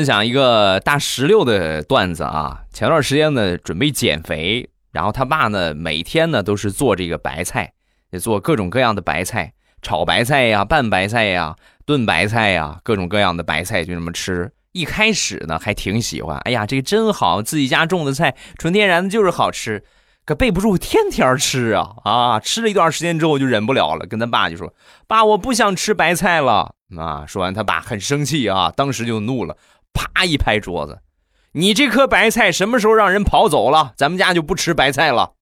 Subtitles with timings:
[0.00, 2.62] 分享一个大石榴的段子啊。
[2.72, 7.74] 前段时间呢，准备减肥，然后他爸呢，每天呢都是做这个白菜，
[8.18, 9.52] 做各种各样的白菜，
[9.82, 14.50] 炒白菜呀、拌白菜呀、炖白菜呀，各种各样的白菜就这么吃。
[14.72, 19.84] 一开始呢还挺喜欢，哎呀，这个真好，自己家种的菜，纯天然的，就是好吃。
[20.24, 22.40] 可备不住天天吃啊啊！
[22.40, 24.72] 吃了一段时间之后就忍不了了，跟他爸就说
[25.08, 29.56] ：“爸，我不想吃白菜了。”啊，说完他爸很生气啊，当时就怒了，
[29.92, 31.00] 啪一拍桌子
[31.52, 33.92] ：“你这颗白菜什么时候让人跑走了？
[33.96, 35.32] 咱们家就不吃白菜了。”